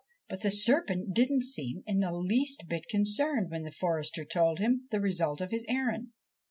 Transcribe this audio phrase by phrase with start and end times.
[0.29, 4.87] But the serpent didn't seem in the least bit concerned when the forester told him
[4.89, 6.07] the result of his errand.